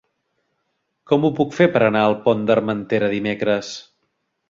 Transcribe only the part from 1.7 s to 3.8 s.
per anar al Pont d'Armentera dimecres?